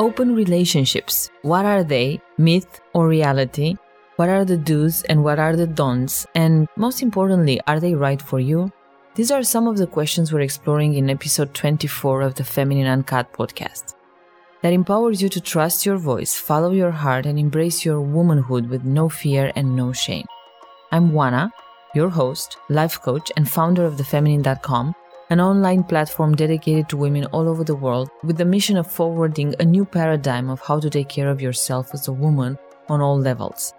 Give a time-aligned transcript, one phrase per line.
[0.00, 1.28] Open relationships.
[1.42, 2.20] What are they?
[2.38, 3.74] Myth or reality?
[4.14, 6.24] What are the do's and what are the don'ts?
[6.36, 8.70] And most importantly, are they right for you?
[9.16, 13.32] These are some of the questions we're exploring in episode 24 of the Feminine Uncut
[13.32, 13.96] podcast.
[14.62, 18.84] That empowers you to trust your voice, follow your heart, and embrace your womanhood with
[18.84, 20.26] no fear and no shame.
[20.92, 21.50] I'm Juana,
[21.92, 24.94] your host, life coach, and founder of thefeminine.com
[25.30, 29.54] an online platform dedicated to women all over the world with the mission of forwarding
[29.60, 32.56] a new paradigm of how to take care of yourself as a woman
[32.88, 33.74] on all levels.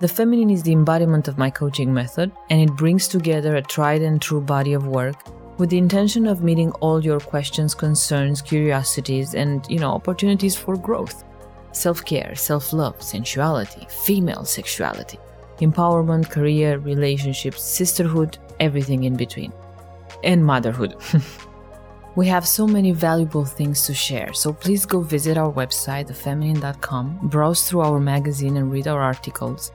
[0.00, 4.02] The feminine is the embodiment of my coaching method, and it brings together a tried
[4.02, 5.14] and true body of work
[5.58, 10.76] with the intention of meeting all your questions, concerns, curiosities, and, you know, opportunities for
[10.76, 11.22] growth.
[11.70, 15.18] Self-care, self-love, sensuality, female sexuality,
[15.60, 19.52] empowerment, career, relationships, sisterhood, everything in between
[20.24, 20.96] and motherhood.
[22.16, 27.20] we have so many valuable things to share, so please go visit our website, thefeminine.com,
[27.24, 29.72] browse through our magazine and read our articles,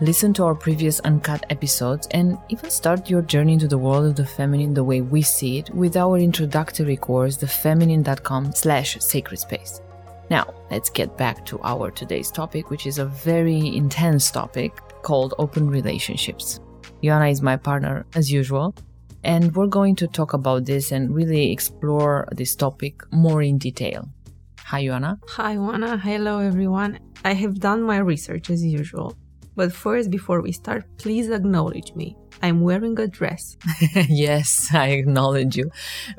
[0.00, 4.16] listen to our previous uncut episodes, and even start your journey into the world of
[4.16, 9.80] the feminine the way we see it with our introductory course, thefeminine.com slash sacred space.
[10.30, 15.34] Now, let's get back to our today's topic, which is a very intense topic called
[15.38, 16.60] open relationships.
[17.02, 18.74] Joanna is my partner as usual,
[19.24, 24.08] and we're going to talk about this and really explore this topic more in detail.
[24.66, 25.18] Hi, Joanna.
[25.28, 25.96] Hi, Juana.
[25.98, 26.98] Hello, everyone.
[27.24, 29.16] I have done my research as usual.
[29.56, 32.16] But first, before we start, please acknowledge me.
[32.42, 33.56] I'm wearing a dress.
[34.08, 35.70] yes, I acknowledge you.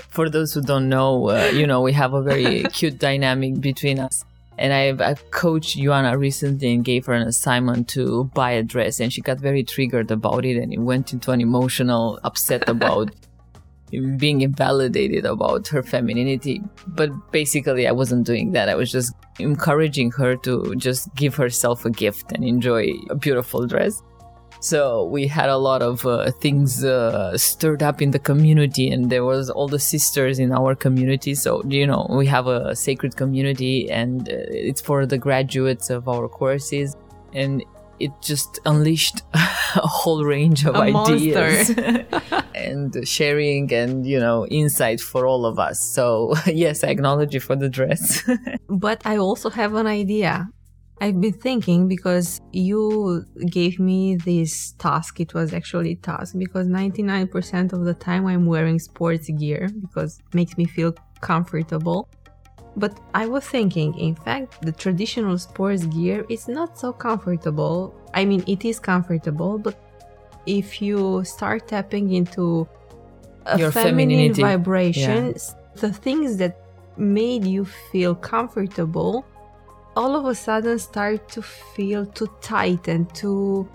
[0.09, 4.00] For those who don't know, uh, you know, we have a very cute dynamic between
[4.00, 4.23] us.
[4.58, 9.00] And I've, I've coached Joanna recently and gave her an assignment to buy a dress,
[9.00, 13.12] and she got very triggered about it, and it went into an emotional upset about
[14.17, 16.62] being invalidated about her femininity.
[16.88, 18.70] But basically, I wasn't doing that.
[18.70, 23.67] I was just encouraging her to just give herself a gift and enjoy a beautiful
[23.67, 24.02] dress.
[24.66, 29.12] So we had a lot of uh, things uh, stirred up in the community, and
[29.12, 31.35] there was all the sisters in our community.
[31.35, 34.34] So you know, we have a sacred community, and uh,
[34.69, 36.95] it's for the graduates of our courses,
[37.31, 37.63] and
[38.00, 41.69] it just unleashed a whole range of A ideas
[42.56, 45.79] and sharing and you know insight for all of us.
[45.79, 48.28] So yes, I acknowledge you for the dress.
[48.67, 50.50] but I also have an idea.
[51.01, 55.19] I've been thinking because you gave me this task.
[55.19, 60.19] It was actually a task because 99% of the time I'm wearing sports gear because
[60.19, 62.07] it makes me feel comfortable.
[62.78, 67.94] But I was thinking, in fact, the traditional sports gear is not so comfortable.
[68.13, 69.78] I mean, it is comfortable, but
[70.45, 72.67] if you start tapping into
[73.45, 74.41] a Your feminine femininity.
[74.41, 75.35] vibration,
[75.75, 76.57] the things that
[76.97, 79.25] made you feel comfortable
[79.95, 83.67] all of a sudden start to feel too tight and too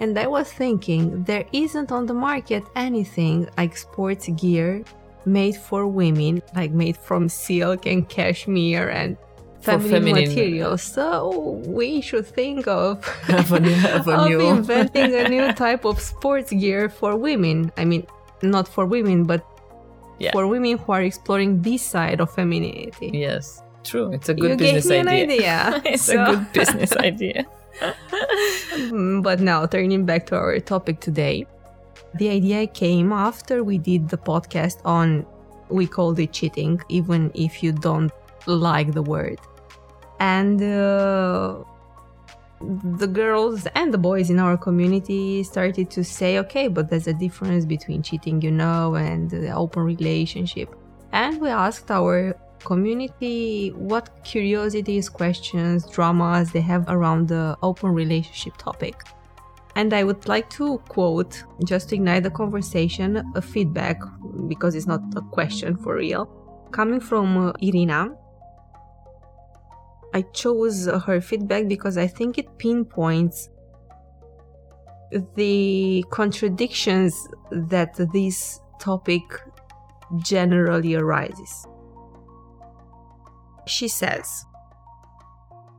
[0.00, 4.82] and i was thinking there isn't on the market anything like sports gear
[5.24, 9.16] made for women like made from silk and cashmere and
[9.60, 10.82] feminine, materials.
[10.94, 15.84] So we should think of, Of a new- of a new- inventing a new type
[15.84, 17.70] of sports gear for women.
[17.76, 18.06] I mean
[18.40, 19.44] not for women but
[20.18, 20.30] Yeah.
[20.32, 23.10] for women who are exploring this side of femininity.
[23.12, 24.12] Yes, true.
[24.12, 25.54] It's a good you business gave me idea.
[25.68, 25.82] an idea.
[25.92, 27.46] it's So- a good business idea.
[28.90, 31.46] Mm, but now, turning back to our topic today,
[32.14, 35.26] the idea came after we did the podcast on,
[35.68, 38.10] we called it cheating, even if you don't
[38.46, 39.38] like the word.
[40.20, 41.62] And uh,
[43.00, 47.12] the girls and the boys in our community started to say, okay, but there's a
[47.14, 50.74] difference between cheating, you know, and the open relationship.
[51.12, 52.34] And we asked our
[52.64, 59.02] community what curiosities, questions, dramas they have around the open relationship topic.
[59.76, 64.00] And I would like to quote, just to ignite the conversation, a feedback,
[64.48, 66.26] because it's not a question for real,
[66.72, 68.10] coming from uh, Irina.
[70.12, 73.50] I chose her feedback because I think it pinpoints
[75.36, 79.22] the contradictions that this topic
[80.18, 81.67] generally arises.
[83.68, 84.44] She says,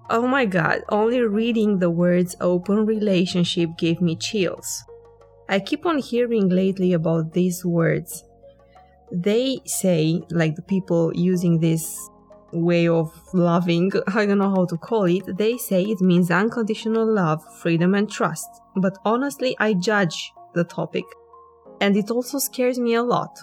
[0.09, 4.83] Oh my god, only reading the words open relationship gave me chills.
[5.47, 8.23] I keep on hearing lately about these words.
[9.11, 12.09] They say, like the people using this
[12.51, 17.11] way of loving, I don't know how to call it, they say it means unconditional
[17.11, 18.47] love, freedom, and trust.
[18.75, 21.05] But honestly, I judge the topic.
[21.81, 23.39] And it also scares me a lot.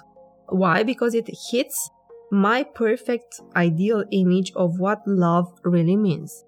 [0.48, 0.82] Why?
[0.82, 1.90] Because it hits
[2.30, 6.44] my perfect ideal image of what love really means.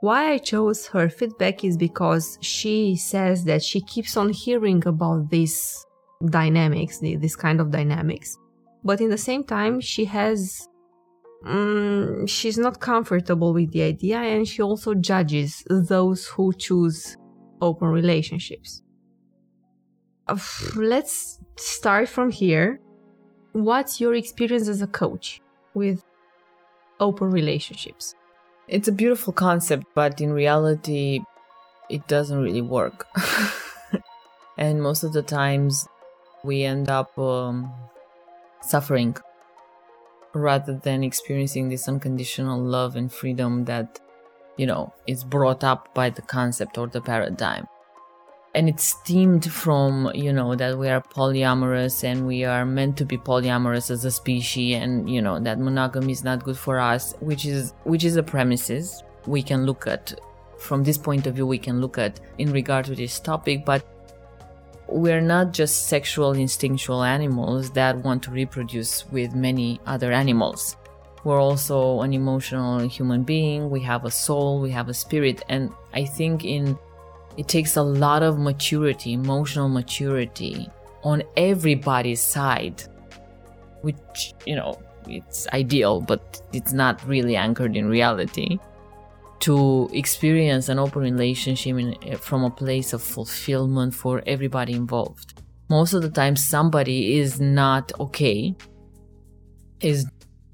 [0.00, 5.28] Why I chose her feedback is because she says that she keeps on hearing about
[5.30, 5.84] these
[6.24, 8.36] dynamics, this kind of dynamics.
[8.84, 10.68] But in the same time, she has
[11.44, 17.16] um, she's not comfortable with the idea and she also judges those who choose
[17.60, 18.82] open relationships.
[20.76, 22.80] Let's start from here.
[23.58, 25.40] What's your experience as a coach
[25.74, 26.04] with
[27.00, 28.14] open relationships?
[28.68, 31.22] It's a beautiful concept, but in reality,
[31.90, 33.08] it doesn't really work.
[34.56, 35.88] and most of the times,
[36.44, 37.72] we end up um,
[38.62, 39.16] suffering
[40.34, 43.98] rather than experiencing this unconditional love and freedom that,
[44.56, 47.66] you know, is brought up by the concept or the paradigm.
[48.58, 53.04] And it's stemmed from, you know, that we are polyamorous and we are meant to
[53.04, 57.14] be polyamorous as a species and, you know, that monogamy is not good for us,
[57.20, 60.18] which is which is a premises we can look at
[60.58, 63.86] from this point of view we can look at in regard to this topic, but
[64.88, 70.76] we're not just sexual instinctual animals that want to reproduce with many other animals.
[71.22, 73.70] We're also an emotional human being.
[73.70, 76.76] We have a soul, we have a spirit, and I think in
[77.38, 80.68] it takes a lot of maturity, emotional maturity
[81.04, 82.82] on everybody's side,
[83.82, 84.76] which, you know,
[85.06, 88.58] it's ideal, but it's not really anchored in reality
[89.38, 95.40] to experience an open relationship in, from a place of fulfillment for everybody involved.
[95.70, 98.56] Most of the time, somebody is not okay,
[99.80, 100.06] is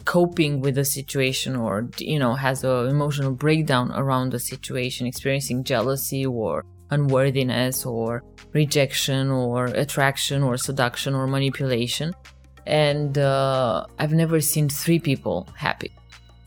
[0.05, 5.65] coping with the situation or, you know, has an emotional breakdown around the situation, experiencing
[5.65, 8.23] jealousy or unworthiness or
[8.53, 12.15] rejection or attraction or seduction or manipulation.
[12.67, 15.93] And uh, I've never seen three people happy.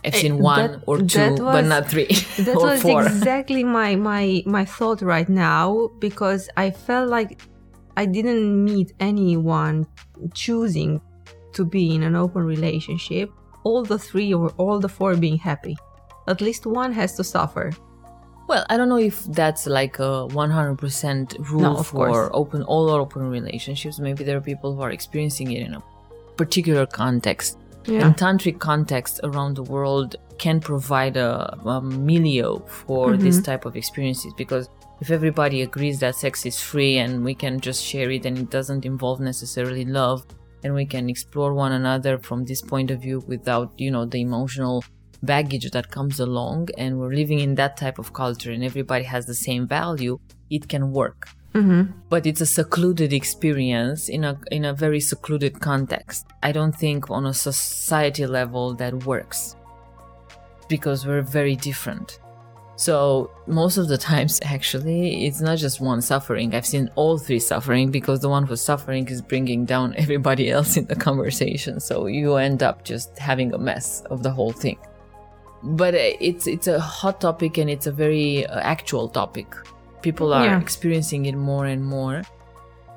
[0.05, 2.05] I've seen eh, one that, or two, was, but not three
[2.39, 3.05] that or was four.
[3.05, 7.41] exactly my my my thought right now because I felt like
[7.97, 9.85] I didn't meet anyone
[10.33, 11.01] choosing
[11.53, 13.29] to be in an open relationship.
[13.63, 15.75] All the three or all the four being happy.
[16.27, 17.71] At least one has to suffer.
[18.47, 22.29] Well, I don't know if that's like a 100% rule no, for course.
[22.33, 23.99] open all or open relationships.
[23.99, 25.83] Maybe there are people who are experiencing it in a
[26.37, 27.57] particular context
[27.87, 28.05] yeah.
[28.05, 33.23] and tantric context around the world can provide a, a milieu for mm-hmm.
[33.23, 34.69] this type of experiences because
[35.01, 38.49] if everybody agrees that sex is free and we can just share it and it
[38.49, 40.25] doesn't involve necessarily love
[40.63, 44.21] and we can explore one another from this point of view without you know the
[44.21, 44.83] emotional
[45.23, 49.25] baggage that comes along and we're living in that type of culture and everybody has
[49.25, 50.19] the same value
[50.49, 51.91] it can work Mm-hmm.
[52.09, 56.27] But it's a secluded experience in a in a very secluded context.
[56.43, 59.55] I don't think on a society level that works
[60.69, 62.19] because we're very different.
[62.75, 66.53] So most of the times, actually, it's not just one suffering.
[66.53, 70.77] I've seen all three suffering because the one who's suffering is bringing down everybody else
[70.77, 71.79] in the conversation.
[71.79, 74.77] So you end up just having a mess of the whole thing.
[75.63, 79.47] But it's it's a hot topic and it's a very uh, actual topic.
[80.01, 80.61] People are yeah.
[80.61, 82.21] experiencing it more and more.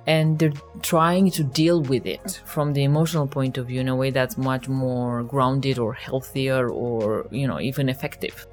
[0.06, 0.52] And they're
[0.82, 4.36] trying to deal with it from the emotional point of view in a way that's
[4.36, 8.46] much more grounded or healthier or you know even effective.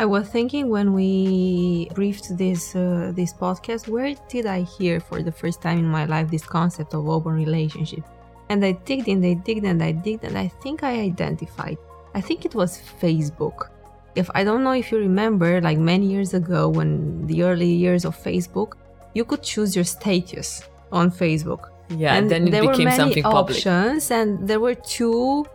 [0.00, 5.22] I was thinking when we briefed this uh, this podcast where did i hear for
[5.22, 8.04] the first time in my life this concept of open relationship?
[8.48, 11.78] And i digged and i digged and i digged and i think i identified
[12.14, 13.70] i think it was facebook
[14.18, 18.04] if I don't know if you remember, like many years ago, when the early years
[18.04, 18.72] of Facebook,
[19.14, 21.70] you could choose your status on Facebook.
[21.88, 25.46] Yeah, and then it there became were many something options, and there were two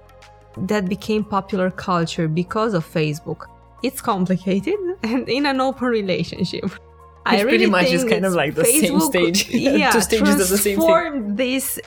[0.58, 3.48] that became popular culture because of Facebook.
[3.84, 6.72] It's complicated and in an open relationship.
[7.26, 9.50] It's I really pretty much is kind of like the Facebook, same stage.
[9.82, 11.36] Yeah, two stages of the same thing.
[11.38, 11.80] this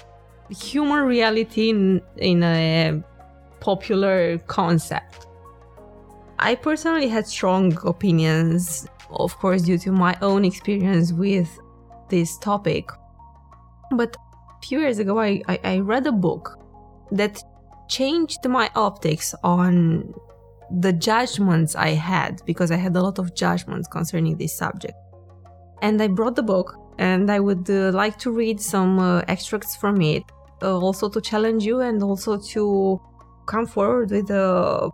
[0.48, 3.02] human reality in, in a
[3.60, 5.26] popular concept.
[6.38, 11.48] I personally had strong opinions, of course, due to my own experience with
[12.08, 12.90] this topic.
[13.92, 16.58] But a few years ago, I, I, I read a book
[17.12, 17.42] that
[17.88, 20.12] changed my optics on
[20.70, 24.94] the judgments I had because I had a lot of judgments concerning this subject.
[25.82, 29.76] And I brought the book and I would uh, like to read some uh, extracts
[29.76, 30.24] from it,
[30.62, 33.00] uh, also to challenge you and also to
[33.46, 34.90] come forward with a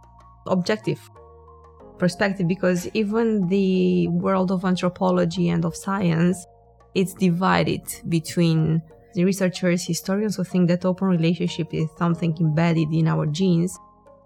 [0.46, 1.00] objective
[1.98, 6.46] perspective because even the world of anthropology and of science
[6.94, 8.82] it's divided between
[9.14, 13.78] The researchers, historians who think that open relationship is something embedded in our genes,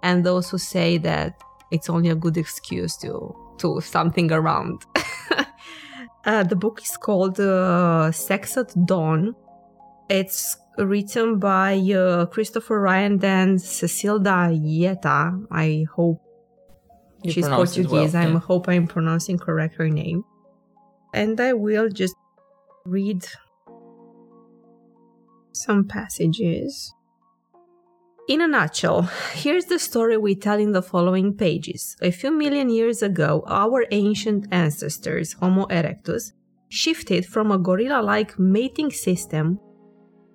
[0.02, 1.42] and those who say that
[1.72, 4.84] it's only a good excuse to to something around.
[6.24, 9.34] uh, the book is called uh, Sex at Dawn.
[10.08, 15.46] It's written by uh, Christopher Ryan and Cacilda Jethá.
[15.50, 16.20] I hope
[17.22, 17.90] You she's Portuguese.
[17.90, 18.38] well, I yeah.
[18.38, 20.24] hope I'm pronouncing correct her name.
[21.14, 22.14] And I will just
[22.84, 23.24] read
[25.52, 26.92] some passages.
[28.28, 29.02] In a nutshell,
[29.34, 31.96] here's the story we tell in the following pages.
[32.02, 36.32] A few million years ago, our ancient ancestors, Homo erectus,
[36.68, 39.60] shifted from a gorilla like mating system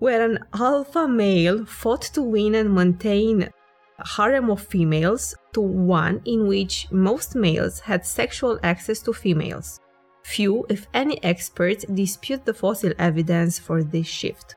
[0.02, 6.20] where an alpha male fought to win and maintain a harem of females to one
[6.26, 9.80] in which most males had sexual access to females.
[10.24, 14.56] Few, if any, experts dispute the fossil evidence for this shift.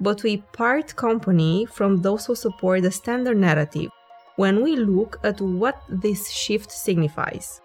[0.00, 3.90] But we part company from those who support the standard narrative
[4.36, 7.60] when we look at what this shift signifies.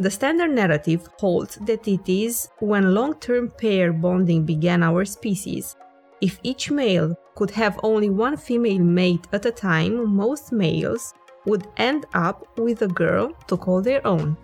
[0.00, 5.76] The standard narrative holds that it is when long term pair bonding began our species.
[6.20, 11.14] If each male could have only one female mate at a time, most males
[11.46, 14.36] would end up with a girl to call their own.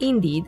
[0.00, 0.46] Indeed,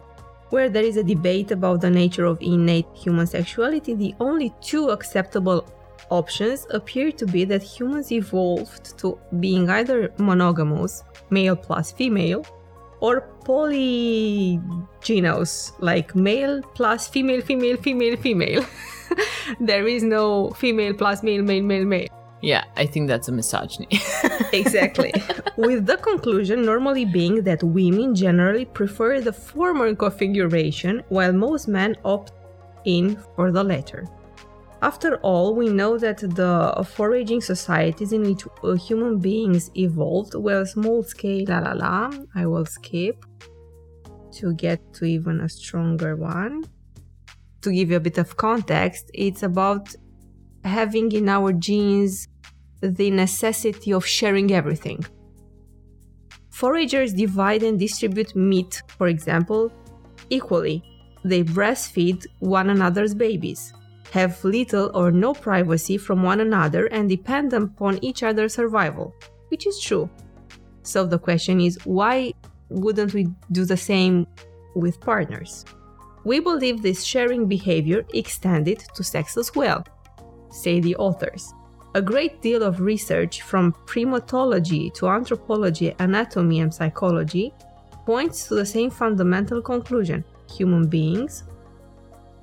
[0.51, 4.91] where there is a debate about the nature of innate human sexuality, the only two
[4.91, 5.65] acceptable
[6.11, 12.45] options appear to be that humans evolved to being either monogamous, male plus female,
[13.01, 14.61] or polygynous,
[15.79, 18.65] like male plus female, female, female, female.
[19.61, 22.09] there is no female plus male, male, male, male.
[22.43, 23.89] Yeah, I think that's a misogyny.
[24.53, 25.13] Exactly.
[25.57, 31.97] With the conclusion normally being that women generally prefer the former configuration, while most men
[32.05, 32.33] opt
[32.85, 34.07] in for the latter.
[34.87, 40.65] After all, we know that the foraging societies in which uh, human beings evolved were
[40.65, 42.13] small scale, la la la.
[42.37, 43.17] I will skip
[44.39, 46.63] to get to even a stronger one.
[47.63, 49.93] To give you a bit of context, it's about
[50.63, 52.29] having in our genes
[52.81, 55.05] the necessity of sharing everything.
[56.51, 59.73] Foragers divide and distribute meat, for example,
[60.31, 60.85] equally.
[61.25, 63.73] They breastfeed one another's babies,
[64.13, 69.15] have little or no privacy from one another, and depend upon each other's survival,
[69.49, 70.09] which is true.
[70.83, 72.33] So the question is why
[72.69, 74.27] wouldn't we do the same
[74.75, 75.65] with partners?
[76.25, 79.85] We believe this sharing behavior extended to sex as well,
[80.51, 81.53] say the authors.
[81.95, 87.55] A great deal of research from primatology to anthropology, anatomy, and psychology
[88.05, 91.45] points to the same fundamental conclusion human beings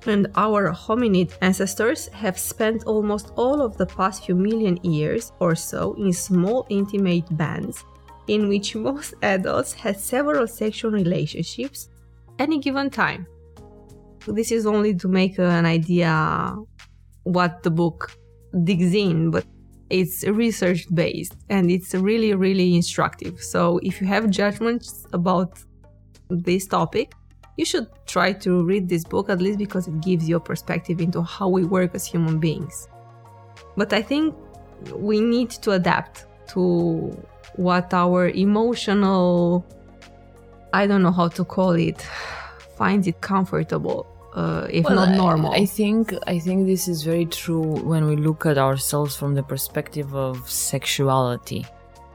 [0.06, 5.54] and our hominid ancestors have spent almost all of the past few million years or
[5.54, 7.84] so in small intimate bands
[8.26, 11.88] in which most adults had several sexual relationships
[12.38, 13.26] any given time.
[14.26, 16.56] This is only to make an idea
[17.24, 18.12] what the book
[18.64, 19.44] digs in, but
[19.90, 23.42] it's research based and it's really, really instructive.
[23.42, 25.58] So if you have judgments about
[26.30, 27.12] this topic,
[27.56, 31.00] you should try to read this book at least because it gives you a perspective
[31.00, 32.88] into how we work as human beings.
[33.76, 34.34] But I think
[34.94, 37.16] we need to adapt to
[37.56, 39.64] what our emotional,
[40.72, 42.02] I don't know how to call it,
[42.76, 45.52] finds it comfortable, uh, if Well, not I- normal.
[45.52, 49.42] I, think I think this is very true when we look at ourselves from the
[49.44, 51.64] perspective of sexuality.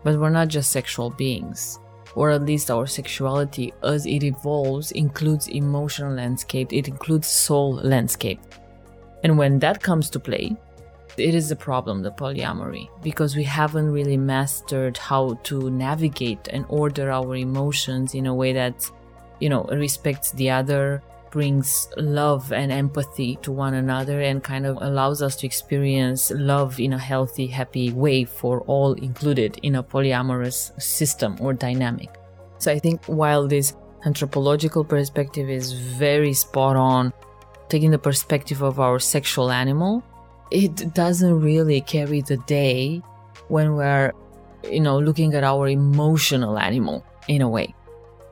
[0.03, 1.79] But we're not just sexual beings.
[2.15, 8.41] Or at least our sexuality as it evolves includes emotional landscape, it includes soul landscape.
[9.23, 10.55] And when that comes to play,
[11.17, 16.65] it is a problem, the polyamory, because we haven't really mastered how to navigate and
[16.69, 18.89] order our emotions in a way that,
[19.39, 24.77] you know, respects the other, brings love and empathy to one another, and kind of
[24.81, 29.83] allows us to experience love in a healthy, happy way for all included in a
[29.83, 32.09] polyamorous system or dynamic.
[32.57, 37.13] So I think while this anthropological perspective is very spot on,
[37.69, 40.03] taking the perspective of our sexual animal,
[40.51, 43.01] it doesn't really carry the day
[43.47, 44.11] when we're,
[44.63, 47.73] you know, looking at our emotional animal in a way.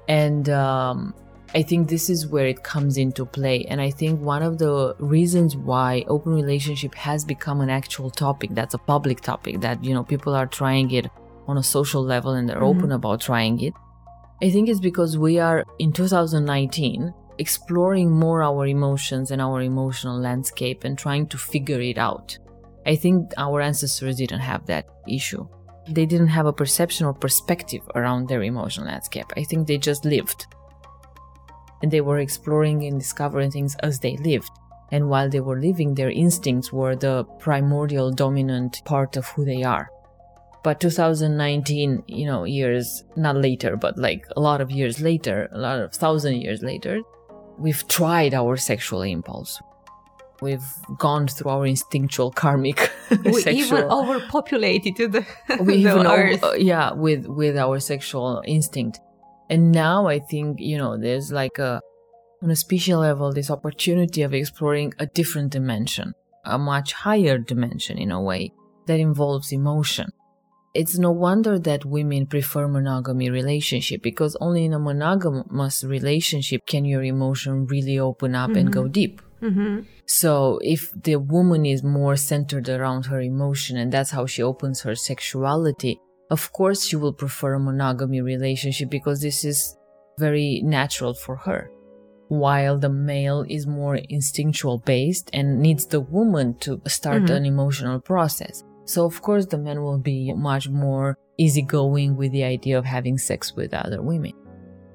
[0.08, 1.14] And um,
[1.56, 3.66] I think this is where it comes into play.
[3.66, 8.50] And I think one of the reasons why open relationship has become an actual topic,
[8.54, 11.08] that's a public topic, that, you know, people are trying it
[11.48, 12.76] on a social level and they're Mhm.
[12.78, 13.74] open about trying it.
[14.42, 20.20] I think it's because we are in 2019 exploring more our emotions and our emotional
[20.20, 22.38] landscape and trying to figure it out.
[22.86, 25.48] I think our ancestors didn't have that issue.
[25.90, 29.28] They didn't have a perception or perspective around their emotional landscape.
[29.38, 30.48] I think they just lived.
[31.82, 34.50] And they were exploring and discovering things as they lived.
[34.92, 39.64] And while they were living, their instincts were the primordial dominant part of who they
[39.64, 39.90] are.
[40.64, 45.58] But 2019, you know, years, not later, but like a lot of years later, a
[45.60, 47.02] lot of thousand years later,
[47.58, 49.62] we've tried our sexual impulse.
[50.42, 50.66] We've
[50.98, 52.92] gone through our instinctual karmic
[53.26, 53.54] We sexual.
[53.54, 55.26] even overpopulated the,
[55.62, 56.44] we the even earth.
[56.44, 59.00] over, yeah with with our sexual instinct
[59.50, 61.80] and now i think you know there's like a
[62.42, 66.14] on a spatial level this opportunity of exploring a different dimension
[66.46, 68.52] a much higher dimension in a way
[68.86, 70.10] that involves emotion.
[70.74, 76.86] It's no wonder that women prefer monogamy relationship because only in a monogamous relationship can
[76.86, 79.22] your emotion really open up and go deep.
[79.42, 79.86] Mhm.
[80.06, 84.82] so if the woman is more centered around her emotion and that's how she opens
[84.82, 86.00] her sexuality,
[86.30, 89.78] of course she will prefer a monogamy relationship because this is
[90.20, 91.72] very natural for her.
[92.30, 97.36] While the male is more instinctual based and needs the woman to start Mhm.
[97.38, 98.64] an emotional process.
[98.86, 103.18] So of course the man will be much more easygoing with the idea of having
[103.18, 104.34] sex with other women.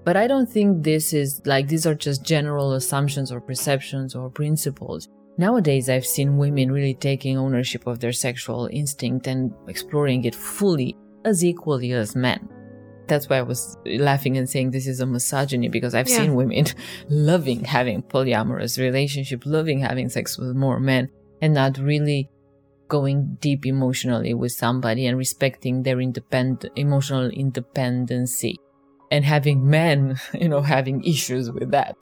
[0.04, 4.28] But I don't think this is like these are just general assumptions or perceptions or
[4.28, 5.08] principles.
[5.38, 10.96] Nowadays, I've seen women really taking ownership of their sexual instinct and exploring it fully
[11.24, 12.48] as equally as men.
[13.08, 16.18] That's why I was laughing and saying this is a misogyny because I've Yeah.
[16.18, 16.66] seen women
[17.08, 21.08] loving having polyamorous relationship, loving having sex with more men
[21.40, 22.28] and not really
[22.88, 28.56] going deep emotionally with somebody and respecting their independent emotional independency
[29.10, 31.96] and having men, you know, having issues with that.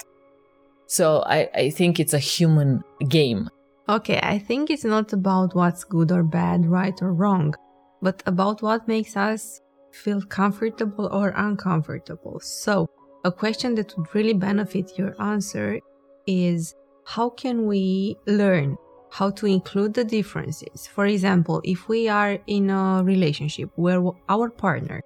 [0.87, 3.49] So I, I think it's a human game.
[3.89, 7.55] Okay, I think it's not about what's good or bad, right or wrong,
[8.03, 9.61] but about what makes us
[9.93, 12.41] feel comfortable or uncomfortable.
[12.41, 12.89] So,
[13.25, 15.79] a question that would really benefit your answer
[16.27, 18.77] is how can we learn
[19.11, 20.87] how to include the differences?
[20.87, 25.03] For example, if we are in a relationship where our partner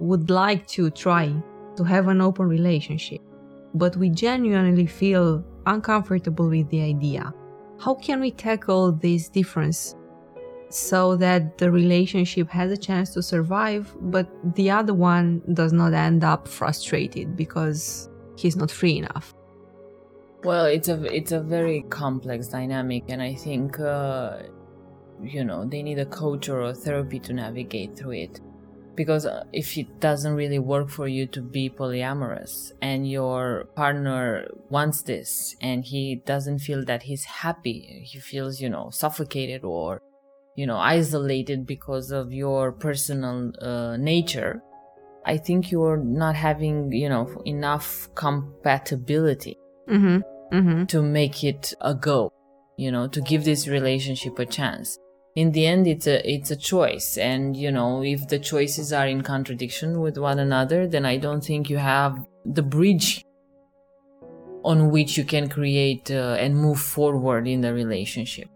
[0.00, 1.34] would like to try
[1.76, 3.20] to have an open relationship,
[3.74, 7.32] but we genuinely feel uncomfortable with the idea
[7.82, 9.96] how can we tackle this difference
[10.74, 15.92] so that the relationship has a chance to survive but the other one does not
[15.92, 19.34] end up frustrated because he's not free enough
[20.44, 24.38] Well, it's a it's a very complex dynamic, and I think uh,
[25.22, 28.40] you know they need a coach or a therapy to navigate through it.
[28.94, 34.48] Because uh, if it doesn't really work for you to be polyamorous, and your partner
[34.68, 40.02] wants this, and he doesn't feel that he's happy, he feels you know suffocated or
[40.56, 44.62] you know isolated because of your personal uh, nature.
[45.24, 50.18] I think you're not having you know enough compatibility mm-hmm.
[50.56, 50.84] Mm-hmm.
[50.86, 52.32] to make it a go
[52.76, 54.98] you know to give this relationship a chance.
[55.34, 57.16] In the end it's a it's a choice.
[57.16, 61.44] And you know if the choices are in contradiction with one another then i don't
[61.44, 63.24] think you have the bridge
[64.64, 68.48] on which you can create uh, and move forward in the relationship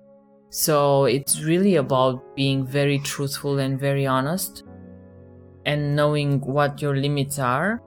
[0.56, 4.64] so it's really about being very truthful and very honest
[5.66, 7.82] and knowing what your limits are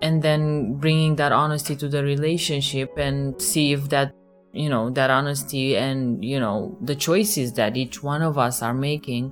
[0.00, 4.14] and then bringing that honesty to the relationship and see if that
[4.54, 8.72] you know that honesty and you know the choices that each one of us are
[8.72, 9.30] making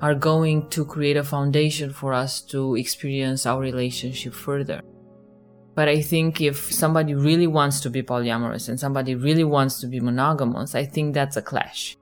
[0.00, 4.82] are going to create a foundation for us to experience our relationship further.
[5.76, 9.86] But i think if somebody really wants to be polyamorous and somebody really wants to
[9.86, 11.96] be monogamous i think that's a clash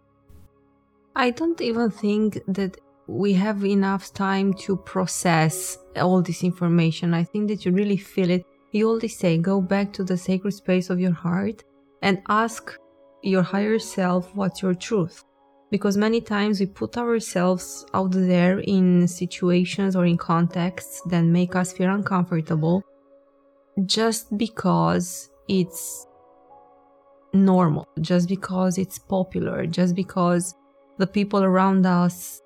[1.17, 2.77] i don't even think that
[3.11, 7.13] we have enough time to process all this information.
[7.13, 8.45] I think that you really feel it.
[8.71, 11.65] You always say, go back to the sacred space of your heart
[12.03, 12.79] and ask
[13.23, 15.25] your higher self what's your truth.
[15.73, 21.57] Because many times we put ourselves out there in situations or in contexts that make
[21.57, 22.83] us feel uncomfortable
[23.87, 26.07] just because it's
[27.33, 30.55] normal, just because it's popular, just because
[31.01, 32.43] the people around us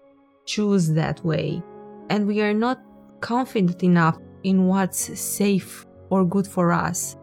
[0.47, 1.63] choose that way.
[2.09, 2.81] And we are not
[3.21, 7.17] confident enough in what's safe or good for us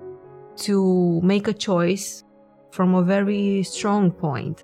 [0.58, 2.24] to make a choice
[2.72, 4.64] from a very strong point.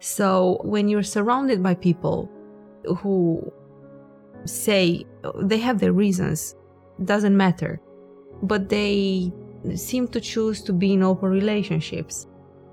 [0.00, 2.30] So when you're surrounded by people
[2.98, 3.52] who
[4.44, 5.04] say
[5.40, 6.54] they have their reasons,
[7.04, 7.80] doesn't matter,
[8.42, 9.32] but they
[9.74, 12.26] seem to choose to be in open relationships.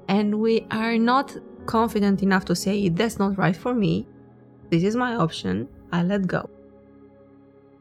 [0.08, 4.08] And we are not confident enough to say, that's not right for me.
[4.70, 5.68] This is my option.
[5.92, 6.50] I let go.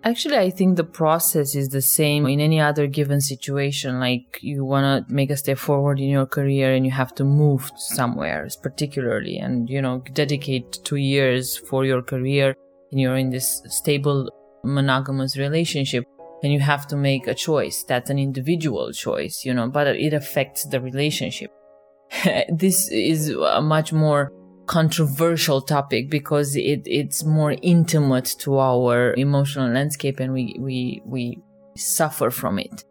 [0.03, 4.01] Actually, I think the process is the same in any other given situation.
[4.01, 7.25] Like you want to make a step forward in your career and you have to
[7.25, 12.55] move somewhere particularly and, you know, dedicate two years for your career
[12.93, 14.29] and you're in this stable
[14.63, 16.05] monogamous relationship
[16.43, 17.83] and you have to make a choice.
[17.83, 21.51] That's an individual choice, you know, but it affects the relationship.
[22.49, 24.33] this is a much more
[24.67, 31.39] controversial topic because it, it's more intimate to our emotional landscape and we, we, we
[31.77, 32.85] suffer from it.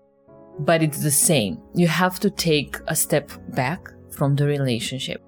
[0.60, 1.60] But it's the same.
[1.74, 5.24] You have to take a step back from the relationship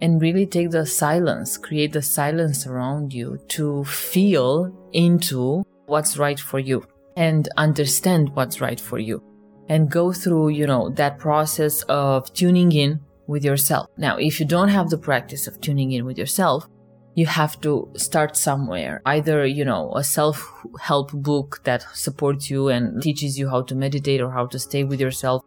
[0.00, 6.38] and really take the silence, create the silence around you to feel into what's right
[6.38, 9.20] for you and understand what's right for you
[9.68, 13.88] and go through, you know, that process of tuning in with yourself.
[13.96, 16.66] Now, if you don't have the practice of tuning in with yourself,
[17.14, 19.02] you have to start somewhere.
[19.04, 23.74] Either, you know, a self help book that supports you and teaches you how to
[23.74, 25.42] meditate or how to stay with yourself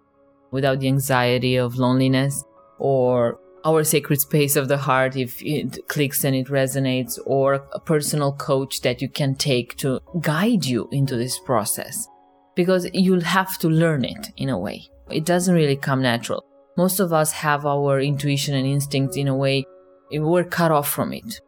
[0.52, 2.44] without the anxiety of loneliness
[2.78, 7.80] or our sacred space of the heart if it clicks and it resonates or a
[7.80, 12.08] personal coach that you can take to guide you into this process
[12.56, 14.84] because you'll have to learn it in a way.
[15.10, 16.44] It doesn't really come natural
[16.78, 19.66] most of us have our intuition and instincts in a way
[20.20, 21.40] we're cut off from it.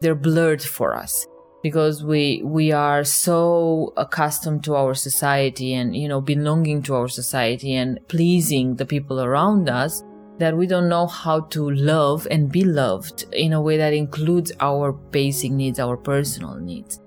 [0.00, 1.26] They're blurred for us
[1.62, 7.08] because we we are so accustomed to our society and you know belonging to our
[7.08, 10.02] society and pleasing the people around us
[10.38, 14.52] that we don't know how to love and be loved in a way that includes
[14.60, 17.00] our basic needs our personal needs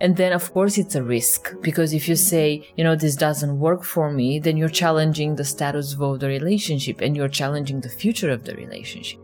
[0.00, 3.58] and then, of course, it's a risk because if you say, you know, this doesn't
[3.58, 7.80] work for me, then you're challenging the status quo of the relationship and you're challenging
[7.80, 9.18] the future of the relationship.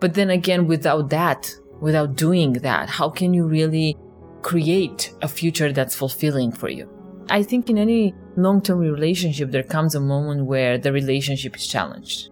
[0.00, 3.96] But then again, without that, without doing that, how can you really
[4.42, 6.88] create a future that's fulfilling for you?
[7.28, 11.66] I think in any long term relationship, there comes a moment where the relationship is
[11.66, 12.30] challenged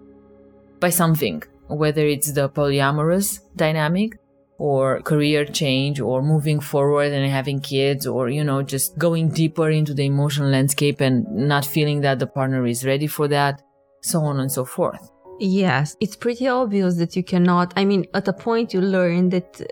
[0.78, 4.18] by something, whether it's the polyamorous dynamic
[4.60, 9.70] or career change or moving forward and having kids or, you know, just going deeper
[9.70, 13.62] into the emotional landscape and not feeling that the partner is ready for that,
[14.02, 15.10] so on and so forth.
[15.38, 19.62] Yes, it's pretty obvious that you cannot, I mean, at a point you learn that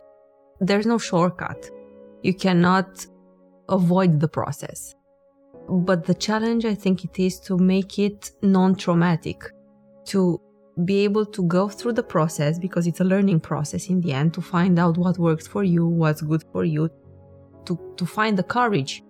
[0.59, 1.69] there's no shortcut.
[2.23, 3.05] You cannot
[3.69, 4.95] avoid the process.
[5.69, 9.53] But the challenge, I think it is to make it non traumatic,
[10.07, 10.41] to
[10.85, 14.35] be able to go through the process because it's a learning process in the end
[14.35, 16.89] to find out what works for you, what's good for you,
[17.65, 19.03] to, to find the courage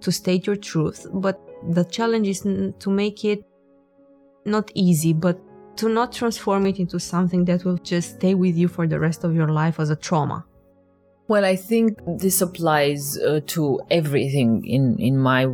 [0.00, 1.06] to state your truth.
[1.12, 3.44] But the challenge is to make it
[4.44, 5.38] not easy, but
[5.76, 9.24] to not transform it into something that will just stay with you for the rest
[9.24, 10.44] of your life as a trauma.
[11.28, 15.46] Well, I think this applies uh, to everything in, in my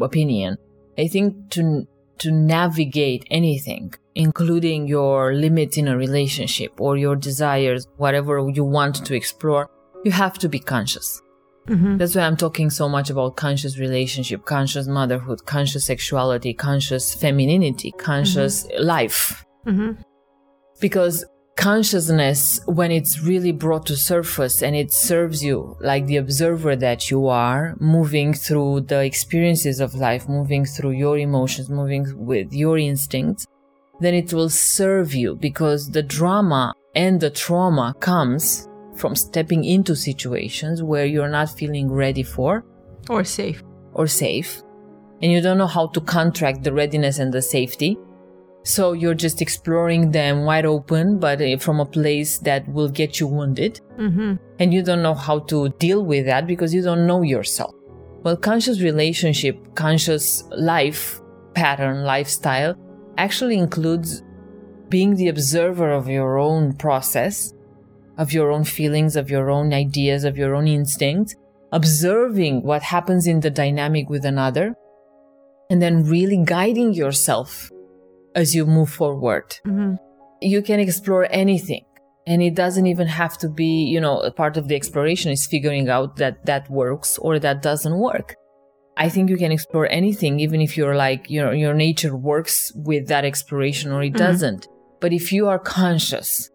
[0.00, 0.56] opinion.
[0.96, 1.86] I think to
[2.18, 8.96] to navigate anything, including your limits in a relationship or your desires, whatever you want
[9.06, 9.70] to explore,
[10.04, 11.22] you have to be conscious.
[11.68, 11.98] Mm-hmm.
[11.98, 17.92] That's why I'm talking so much about conscious relationship, conscious motherhood, conscious sexuality, conscious femininity,
[17.92, 18.84] conscious mm-hmm.
[18.84, 19.44] life.
[19.66, 20.02] Mm-hmm.
[20.80, 21.24] Because
[21.56, 27.10] consciousness when it's really brought to surface and it serves you like the observer that
[27.10, 32.78] you are moving through the experiences of life moving through your emotions moving with your
[32.78, 33.44] instincts
[34.00, 39.94] then it will serve you because the drama and the trauma comes from stepping into
[39.94, 42.64] situations where you're not feeling ready for
[43.08, 44.62] or safe or safe
[45.22, 47.96] and you don't know how to contract the readiness and the safety
[48.68, 53.18] so you're just exploring them wide open, but uh, from a place that will get
[53.18, 53.80] you wounded.
[53.98, 54.34] Mm-hmm.
[54.58, 57.74] And you don't know how to deal with that because you don't know yourself.
[58.22, 61.18] Well, conscious relationship, conscious life
[61.54, 62.74] pattern, lifestyle
[63.18, 64.22] actually includes
[64.88, 67.52] being the observer of your own process,
[68.16, 71.34] of your own feelings, of your own ideas, of your own instincts,
[71.72, 74.74] observing what happens in the dynamic with another,
[75.68, 77.70] and then really guiding yourself
[78.34, 79.58] as you move forward.
[79.66, 79.96] Mm-hmm.
[80.40, 81.84] You can explore anything.
[82.26, 85.46] And it doesn't even have to be, you know, a part of the exploration is
[85.46, 88.36] figuring out that that works or that doesn't work.
[88.98, 92.72] I think you can explore anything, even if you're like, you know, your nature works
[92.74, 94.18] with that exploration or it mm-hmm.
[94.18, 94.66] doesn't.
[95.00, 96.50] But if you are conscious,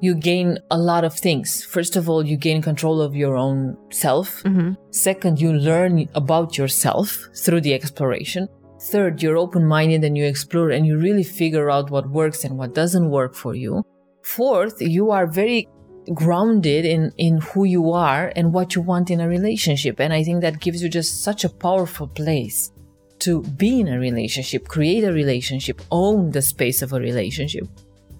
[0.00, 1.62] you gain a lot of things.
[1.62, 4.42] First of all, you gain control of your own self.
[4.42, 4.72] Mm-hmm.
[4.90, 8.48] Second, you learn about yourself through the exploration.
[8.90, 12.56] Third, you're open minded and you explore and you really figure out what works and
[12.56, 13.84] what doesn't work for you.
[14.24, 15.68] Fourth, you are very
[16.14, 20.00] grounded in, in who you are and what you want in a relationship.
[20.00, 22.72] And I think that gives you just such a powerful place
[23.20, 27.68] to be in a relationship, create a relationship, own the space of a relationship,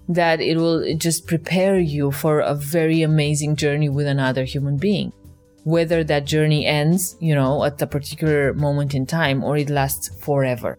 [0.07, 5.11] that it will just prepare you for a very amazing journey with another human being.
[5.65, 10.09] Whether that journey ends, you know, at a particular moment in time or it lasts
[10.19, 10.77] forever.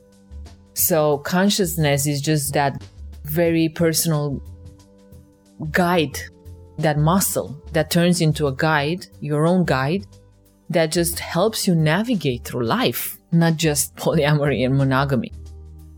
[0.74, 2.82] So consciousness is just that
[3.24, 4.42] very personal
[5.70, 6.18] guide
[6.78, 10.06] that muscle that turns into a guide, your own guide,
[10.70, 15.32] that just helps you navigate through life, not just polyamory and monogamy.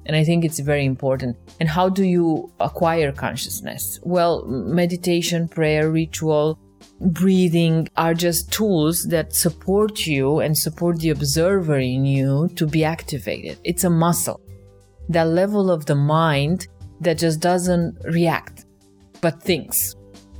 [0.06, 1.36] And I think it's very important.
[1.58, 3.98] And how do you acquire consciousness?
[4.04, 6.60] Well, meditation, prayer, ritual,
[7.00, 12.84] breathing are just tools that support you and support the observer in you to be
[12.84, 13.58] activated.
[13.64, 14.40] It's a muscle.
[15.08, 16.68] That level of the mind
[17.00, 18.64] that just doesn't react,
[19.20, 19.94] but thinks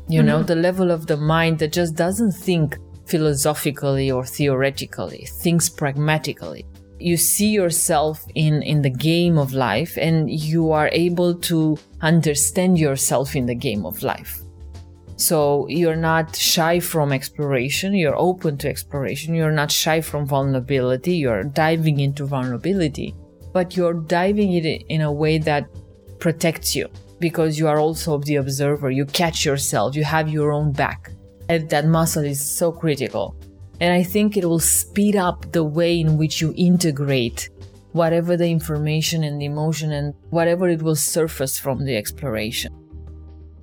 [0.08, 0.28] you mm-hmm.
[0.28, 6.64] know, the level of the mind that just doesn't think philosophically or theoretically, thinks pragmatically.
[6.98, 12.78] You see yourself in, in the game of life and you are able to understand
[12.78, 14.40] yourself in the game of life.
[15.16, 21.16] So you're not shy from exploration, you're open to exploration, you're not shy from vulnerability,
[21.16, 23.14] you're diving into vulnerability,
[23.52, 25.68] but you're diving it in a way that
[26.18, 28.90] protects you because you are also the observer.
[28.90, 31.10] You catch yourself, you have your own back.
[31.48, 33.36] And that muscle is so critical.
[33.80, 37.50] And I think it will speed up the way in which you integrate
[37.92, 42.72] whatever the information and the emotion and whatever it will surface from the exploration.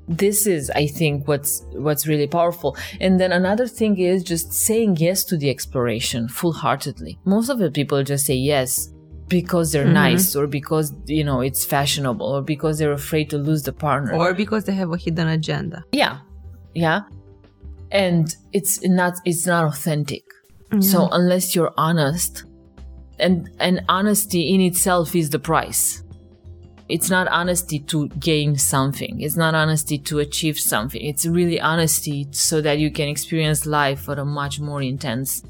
[0.07, 2.75] This is, I think, what's what's really powerful.
[2.99, 7.17] And then another thing is just saying yes to the exploration full heartedly.
[7.23, 8.92] Most of the people just say yes
[9.27, 9.93] because they're mm-hmm.
[9.93, 14.13] nice or because you know it's fashionable or because they're afraid to lose the partner.
[14.13, 15.83] Or because they have a hidden agenda.
[15.91, 16.19] Yeah.
[16.73, 17.01] Yeah.
[17.91, 20.23] And it's not it's not authentic.
[20.71, 20.79] Yeah.
[20.79, 22.45] so unless you're honest
[23.19, 26.03] and and honesty in itself is the price.
[26.89, 29.21] It's not honesty to gain something.
[29.21, 31.01] It's not honesty to achieve something.
[31.01, 35.43] It's really honesty so that you can experience life at a much more intense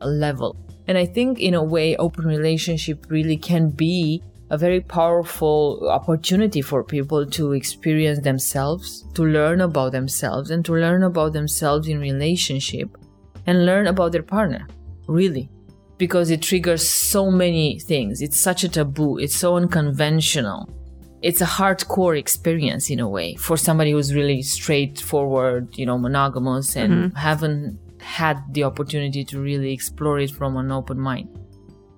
[0.00, 5.88] level and I think in a way, open relationship really can be a very powerful
[5.90, 11.88] opportunity for people to experience themselves, to learn about themselves, and to learn about themselves
[11.88, 12.96] in relationship
[13.46, 14.66] and learn about their partner.
[15.06, 15.48] Really.
[15.96, 18.20] Because it triggers so many things.
[18.20, 19.18] It's such a taboo.
[19.18, 20.68] It's so unconventional.
[21.22, 26.76] It's a hardcore experience in a way for somebody who's really straightforward, you know, monogamous
[26.76, 27.16] and mm-hmm.
[27.16, 31.28] haven't had the opportunity to really explore it from an open mind.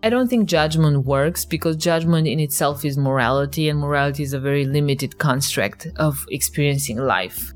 [0.02, 4.40] I don't think judgment works because judgment in itself is morality, and morality is a
[4.40, 7.52] very limited construct of experiencing life.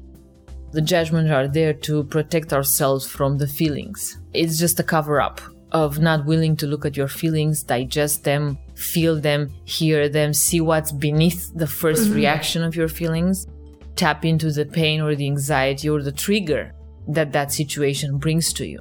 [0.73, 4.19] The judgments are there to protect ourselves from the feelings.
[4.35, 5.41] It's just a cover up
[5.73, 10.61] of not willing to look at your feelings, digest them, feel them, hear them, see
[10.61, 12.15] what's beneath the 1st mm-hmm.
[12.15, 13.47] reaction of your feelings,
[13.95, 16.75] tap into the pain or the anxiety or the trigger
[17.09, 18.81] that that situation brings to you.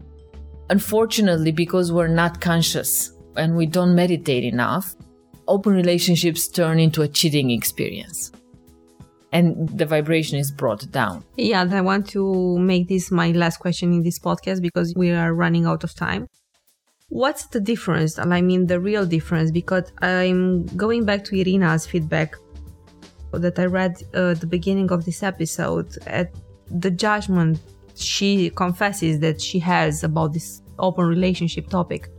[0.70, 4.96] Unfortunately, because we're not conscious and we don't meditate enough,
[5.48, 8.32] open relationships turn into a cheating experience.
[9.32, 11.24] And the vibration is brought down.
[11.38, 15.34] Yeah, I want to make this my last question in this podcast because we are
[15.34, 16.28] running out of time.
[17.10, 18.20] What's the difference?
[18.20, 22.36] I mean, the real difference, because I'm going back to Irina's feedback
[23.32, 26.32] that I read uh, at the beginning of this episode at
[26.70, 27.60] the judgment
[28.00, 32.10] she confesses that she has about this open relationship topic.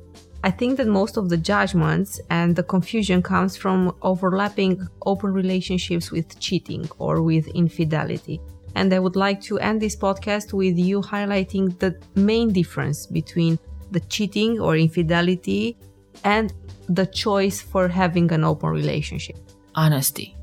[0.42, 6.10] I think that most of the judgments and the confusion comes from overlapping open relationships
[6.10, 8.40] with cheating or with infidelity.
[8.74, 13.58] And I would like to end this podcast with you highlighting the main difference between
[13.90, 15.76] the cheating or infidelity
[16.24, 16.52] and
[16.88, 19.36] the choice for having an open relationship.
[19.74, 20.36] Honesty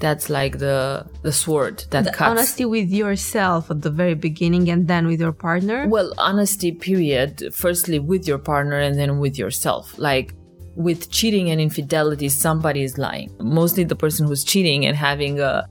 [0.00, 2.30] that's like the the sword that the cuts.
[2.30, 5.86] honesty with yourself at the very beginning and then with your partner?
[5.88, 9.98] Well honesty period firstly with your partner and then with yourself.
[9.98, 10.34] Like
[10.76, 13.34] with cheating and infidelity somebody is lying.
[13.40, 15.68] Mostly the person who's cheating and having a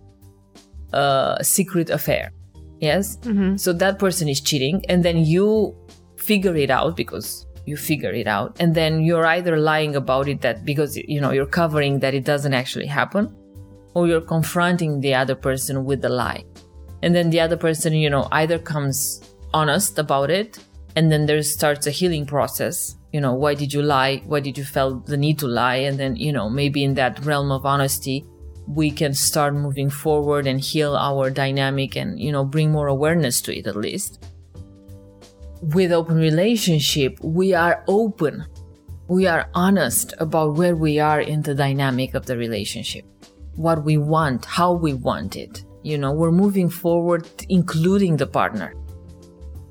[0.94, 2.32] a secret affair.
[2.80, 3.18] Yes?
[3.18, 3.58] Mm-hmm.
[3.58, 5.76] so that person is cheating and then you
[6.18, 8.56] figure it out because you figure it out.
[8.60, 12.24] And then you're either lying about it that because you know you're covering that it
[12.24, 13.36] doesn't actually happen
[13.98, 16.46] or you're confronting the other person with the lie.
[17.02, 19.22] And then the other person, you know, either comes
[19.56, 20.60] honest about it
[20.96, 22.96] and then there starts a healing process.
[23.12, 24.22] You know why did you lie?
[24.28, 25.78] Why did you feel the need to lie?
[25.90, 28.24] And then you know maybe in that realm of honesty
[28.68, 33.42] we can start moving forward and heal our dynamic and you know bring more awareness
[33.42, 34.24] to it at least.
[35.62, 38.46] With open relationship we are open.
[39.08, 43.06] We are honest about where we are in the dynamic of the relationship
[43.58, 45.64] what we want how we want it.
[45.84, 48.74] You know we're moving forward including the partner.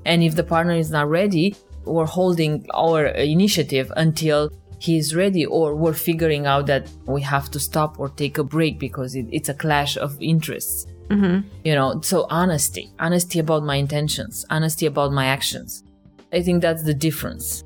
[0.05, 5.73] And if the partner is not ready we're holding our initiative until he's ready or
[5.73, 9.49] we're figuring out that we have to stop or take a break because it, it's
[9.49, 10.85] a clash of interests.
[11.09, 11.47] Mm-hmm.
[11.63, 15.85] you know so honesty honesty about my intentions honesty about my actions.
[16.33, 17.63] I think that's the difference.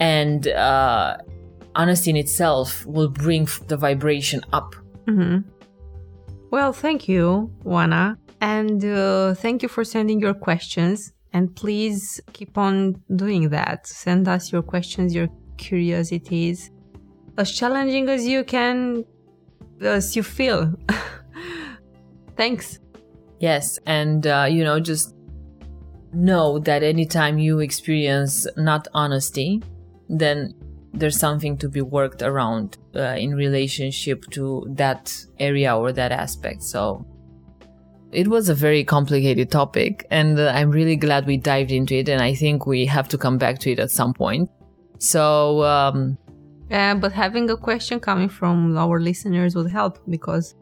[0.00, 1.18] And uh,
[1.76, 4.74] honesty in itself will bring the vibration up
[5.10, 5.48] Mm-hmm.
[6.50, 8.16] Well, thank you, Juana.
[8.40, 11.12] And uh, thank you for sending your questions.
[11.32, 13.86] And please keep on doing that.
[13.86, 16.70] Send us your questions, your curiosities,
[17.36, 19.04] as challenging as you can,
[19.80, 20.72] as you feel.
[22.36, 22.78] Thanks.
[23.40, 25.14] yes and uh, you know just
[26.12, 29.62] know that anytime you experience not honesty
[30.08, 30.54] then
[30.92, 36.62] there's something to be worked around uh, in relationship to that area or that aspect.
[36.62, 37.06] So
[38.12, 42.08] it was a very complicated topic and uh, i'm really glad we dived into it
[42.08, 44.50] and i think we have to come back to it at some point.
[44.98, 46.18] So um,
[46.70, 50.54] Uh, but having a question coming from our listeners would help because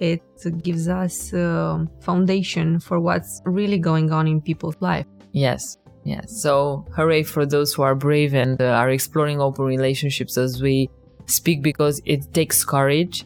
[0.00, 0.22] it
[0.62, 5.06] gives us a foundation for what's really going on in people's life.
[5.32, 6.40] Yes, yes.
[6.40, 10.90] So, hooray for those who are brave and uh, are exploring open relationships as we
[11.26, 13.24] speak because it takes courage.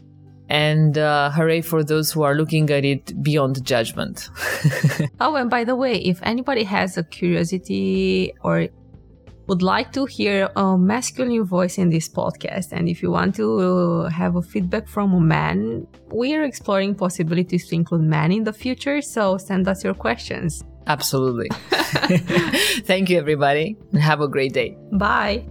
[0.49, 4.31] And uh, hooray for those who are looking at it beyond judgment.
[5.21, 8.69] Oh, and by the way, if anybody has a curiosity or
[9.49, 14.03] would like to hear a masculine voice in this podcast, and if you want to
[14.05, 18.53] have a feedback from a man, we are exploring possibilities to include men in the
[18.53, 19.01] future.
[19.01, 20.65] So send us your questions.
[20.87, 21.49] Absolutely.
[21.71, 24.77] Thank you, everybody, and have a great day.
[24.93, 25.47] Bye.